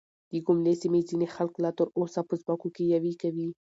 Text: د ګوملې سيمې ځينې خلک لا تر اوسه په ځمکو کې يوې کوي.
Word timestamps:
د 0.31 0.33
ګوملې 0.45 0.73
سيمې 0.81 1.01
ځينې 1.09 1.27
خلک 1.35 1.53
لا 1.63 1.71
تر 1.77 1.87
اوسه 1.97 2.21
په 2.29 2.33
ځمکو 2.41 2.67
کې 2.75 2.83
يوې 2.95 3.13
کوي. 3.21 3.49